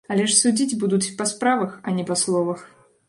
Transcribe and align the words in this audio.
Але 0.13 0.23
ж 0.29 0.33
судзіць 0.37 0.77
будуць 0.83 1.11
па 1.19 1.27
справах, 1.33 1.77
а 1.87 1.97
не 1.99 2.07
па 2.09 2.15
словах. 2.25 2.65